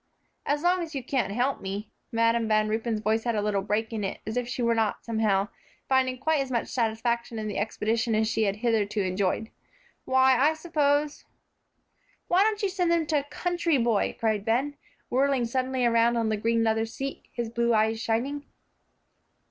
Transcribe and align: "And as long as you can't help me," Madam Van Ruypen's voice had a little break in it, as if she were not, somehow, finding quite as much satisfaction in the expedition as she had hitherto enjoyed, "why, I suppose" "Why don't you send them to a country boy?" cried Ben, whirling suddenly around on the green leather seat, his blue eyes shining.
"And 0.47 0.55
as 0.57 0.63
long 0.63 0.81
as 0.81 0.95
you 0.95 1.03
can't 1.03 1.31
help 1.31 1.61
me," 1.61 1.91
Madam 2.11 2.47
Van 2.47 2.67
Ruypen's 2.67 3.01
voice 3.01 3.23
had 3.23 3.35
a 3.35 3.41
little 3.43 3.61
break 3.61 3.93
in 3.93 4.03
it, 4.03 4.19
as 4.25 4.35
if 4.35 4.47
she 4.47 4.63
were 4.63 4.73
not, 4.73 5.05
somehow, 5.05 5.49
finding 5.87 6.17
quite 6.17 6.39
as 6.39 6.49
much 6.49 6.69
satisfaction 6.69 7.37
in 7.37 7.47
the 7.47 7.59
expedition 7.59 8.15
as 8.15 8.27
she 8.27 8.45
had 8.45 8.55
hitherto 8.55 9.03
enjoyed, 9.03 9.51
"why, 10.05 10.35
I 10.39 10.55
suppose" 10.55 11.25
"Why 12.29 12.41
don't 12.41 12.63
you 12.63 12.69
send 12.69 12.91
them 12.91 13.05
to 13.05 13.19
a 13.19 13.23
country 13.25 13.77
boy?" 13.77 14.17
cried 14.19 14.43
Ben, 14.43 14.75
whirling 15.11 15.45
suddenly 15.45 15.85
around 15.85 16.17
on 16.17 16.29
the 16.29 16.35
green 16.37 16.63
leather 16.63 16.87
seat, 16.87 17.27
his 17.31 17.51
blue 17.51 17.71
eyes 17.71 18.01
shining. 18.01 18.45